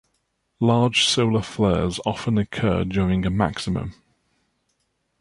Large 0.59 1.03
solar 1.05 1.43
flares 1.43 1.99
often 2.07 2.39
occur 2.39 2.83
during 2.85 3.23
a 3.23 3.29
maximum. 3.29 3.93